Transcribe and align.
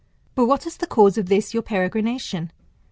But 0.33 0.47
what 0.47 0.65
is 0.65 0.77
the 0.77 0.87
cause 0.87 1.19
of 1.19 1.27
this 1.29 1.53
your 1.53 1.61
peregrination 1.61 2.49